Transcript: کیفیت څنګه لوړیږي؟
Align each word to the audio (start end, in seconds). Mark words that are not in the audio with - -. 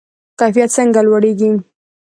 کیفیت 0.39 0.69
څنګه 0.77 0.99
لوړیږي؟ 1.07 1.49